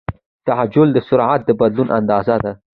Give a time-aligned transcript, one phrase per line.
[0.47, 2.51] تعجیل د سرعت د بدلون اندازه ده.